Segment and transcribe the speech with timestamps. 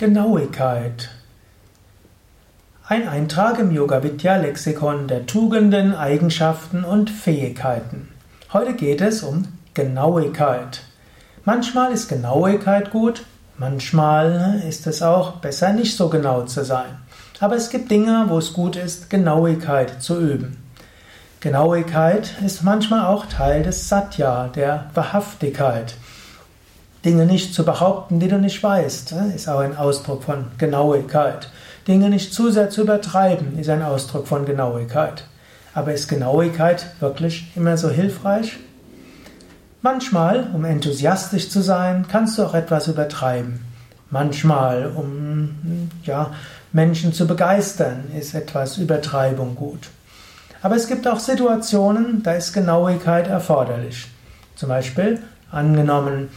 [0.00, 1.10] Genauigkeit.
[2.88, 8.08] Ein Eintrag im Yoga Vidya Lexikon der Tugenden, Eigenschaften und Fähigkeiten.
[8.50, 10.80] Heute geht es um Genauigkeit.
[11.44, 13.26] Manchmal ist Genauigkeit gut,
[13.58, 16.96] manchmal ist es auch besser nicht so genau zu sein.
[17.38, 20.56] Aber es gibt Dinge, wo es gut ist, Genauigkeit zu üben.
[21.40, 25.92] Genauigkeit ist manchmal auch Teil des Satya, der Wahrhaftigkeit.
[27.04, 31.50] Dinge nicht zu behaupten, die du nicht weißt, ne, ist auch ein Ausdruck von Genauigkeit.
[31.88, 35.24] Dinge nicht zu sehr zu übertreiben, ist ein Ausdruck von Genauigkeit.
[35.72, 38.58] Aber ist Genauigkeit wirklich immer so hilfreich?
[39.82, 43.60] Manchmal, um enthusiastisch zu sein, kannst du auch etwas übertreiben.
[44.10, 46.32] Manchmal, um ja,
[46.72, 49.88] Menschen zu begeistern, ist etwas Übertreibung gut.
[50.60, 54.08] Aber es gibt auch Situationen, da ist Genauigkeit erforderlich.
[54.56, 55.20] Zum Beispiel,
[55.50, 56.28] angenommen,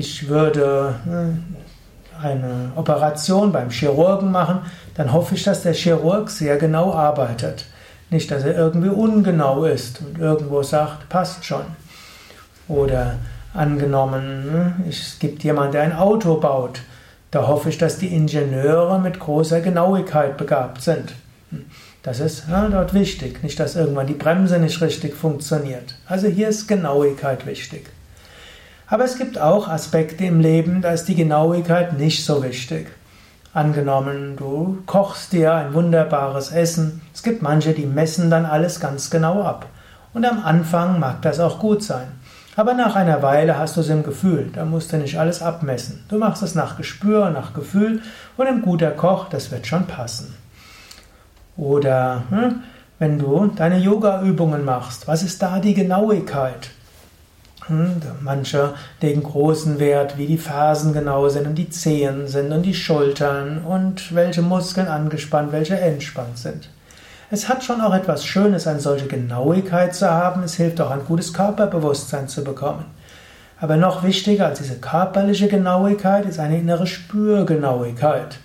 [0.00, 4.60] ich würde äh, eine Operation beim Chirurgen machen,
[4.94, 7.66] dann hoffe ich, dass der Chirurg sehr genau arbeitet.
[8.08, 11.64] Nicht, dass er irgendwie ungenau ist und irgendwo sagt, passt schon.
[12.66, 13.18] Oder
[13.52, 16.80] angenommen, äh, es gibt jemanden, der ein Auto baut.
[17.30, 21.12] Da hoffe ich, dass die Ingenieure mit großer Genauigkeit begabt sind.
[22.02, 23.42] Das ist ja, dort wichtig.
[23.42, 25.94] Nicht, dass irgendwann die Bremse nicht richtig funktioniert.
[26.06, 27.90] Also hier ist Genauigkeit wichtig.
[28.90, 32.88] Aber es gibt auch Aspekte im Leben, da ist die Genauigkeit nicht so wichtig.
[33.54, 37.00] Angenommen, du kochst dir ein wunderbares Essen.
[37.14, 39.66] Es gibt manche, die messen dann alles ganz genau ab.
[40.12, 42.08] Und am Anfang mag das auch gut sein.
[42.56, 46.04] Aber nach einer Weile hast du es im Gefühl, da musst du nicht alles abmessen.
[46.08, 48.02] Du machst es nach Gespür, nach Gefühl
[48.36, 50.34] und ein guter Koch, das wird schon passen.
[51.56, 52.64] Oder hm,
[52.98, 56.70] wenn du deine Yoga-Übungen machst, was ist da die Genauigkeit?
[58.20, 62.74] Manche legen großen Wert, wie die Fersen genau sind und die Zehen sind und die
[62.74, 66.68] Schultern und welche Muskeln angespannt, welche entspannt sind.
[67.30, 70.42] Es hat schon auch etwas Schönes, eine solche Genauigkeit zu haben.
[70.42, 72.86] Es hilft auch, ein gutes Körperbewusstsein zu bekommen.
[73.60, 78.38] Aber noch wichtiger als diese körperliche Genauigkeit ist eine innere Spürgenauigkeit.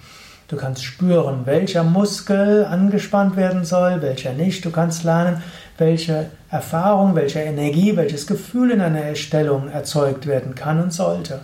[0.47, 4.63] Du kannst spüren, welcher Muskel angespannt werden soll, welcher nicht.
[4.63, 5.41] Du kannst lernen,
[5.79, 11.41] welche Erfahrung, welche Energie, welches Gefühl in einer Erstellung erzeugt werden kann und sollte.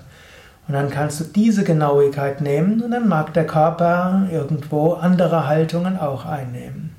[0.68, 5.98] Und dann kannst du diese Genauigkeit nehmen und dann mag der Körper irgendwo andere Haltungen
[5.98, 6.96] auch einnehmen.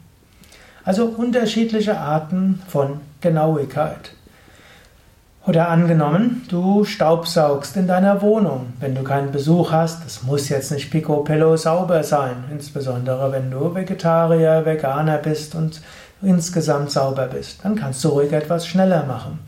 [0.84, 4.12] Also unterschiedliche Arten von Genauigkeit.
[5.44, 10.04] Oder angenommen, du staubsaugst in deiner Wohnung, wenn du keinen Besuch hast.
[10.04, 15.82] Das muss jetzt nicht picobello sauber sein, insbesondere wenn du Vegetarier, Veganer bist und
[16.22, 17.64] insgesamt sauber bist.
[17.64, 19.40] Dann kannst du ruhig etwas schneller machen.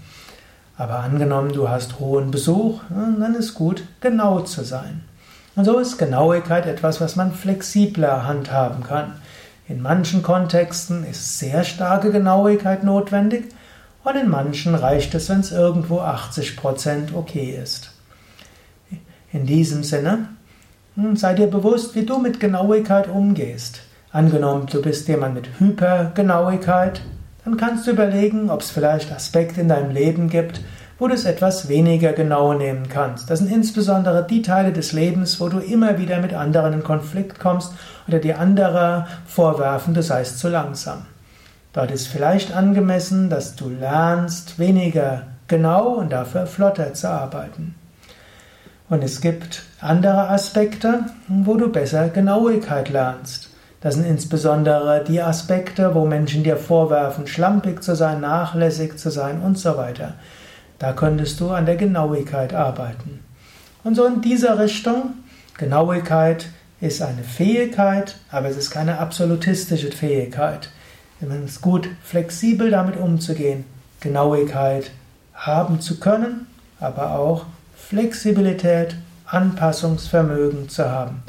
[0.76, 5.02] Aber angenommen, du hast hohen Besuch, dann ist gut, genau zu sein.
[5.54, 9.12] Und so ist Genauigkeit etwas, was man flexibler handhaben kann.
[9.68, 13.54] In manchen Kontexten ist sehr starke Genauigkeit notwendig,
[14.04, 17.90] und in manchen reicht es, wenn es irgendwo 80% okay ist.
[19.32, 20.28] In diesem Sinne,
[20.94, 23.80] hm, sei dir bewusst, wie du mit Genauigkeit umgehst.
[24.12, 27.00] Angenommen, du bist jemand mit Hypergenauigkeit,
[27.44, 30.60] dann kannst du überlegen, ob es vielleicht Aspekte in deinem Leben gibt,
[30.98, 33.28] wo du es etwas weniger genau nehmen kannst.
[33.28, 37.40] Das sind insbesondere die Teile des Lebens, wo du immer wieder mit anderen in Konflikt
[37.40, 37.72] kommst
[38.06, 41.06] oder dir andere vorwerfen, du seist zu langsam.
[41.74, 47.74] Dort ist vielleicht angemessen, dass du lernst, weniger genau und dafür flotter zu arbeiten.
[48.88, 53.50] Und es gibt andere Aspekte, wo du besser Genauigkeit lernst.
[53.80, 59.40] Das sind insbesondere die Aspekte, wo Menschen dir vorwerfen, schlampig zu sein, nachlässig zu sein
[59.42, 60.14] und so weiter.
[60.78, 63.18] Da könntest du an der Genauigkeit arbeiten.
[63.82, 65.14] Und so in dieser Richtung,
[65.58, 66.46] Genauigkeit
[66.80, 70.70] ist eine Fähigkeit, aber es ist keine absolutistische Fähigkeit.
[71.20, 73.64] Man ist gut, flexibel damit umzugehen,
[74.00, 74.90] Genauigkeit
[75.32, 76.46] haben zu können,
[76.80, 81.22] aber auch Flexibilität, Anpassungsvermögen zu haben.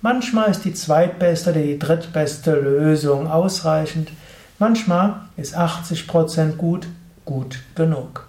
[0.00, 4.10] Manchmal ist die zweitbeste oder die drittbeste Lösung ausreichend.
[4.58, 6.86] Manchmal ist 80% gut,
[7.24, 8.26] gut genug.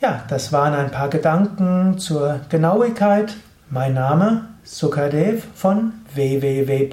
[0.00, 3.34] Ja, das waren ein paar Gedanken zur Genauigkeit.
[3.70, 6.88] Mein Name Sukadev von www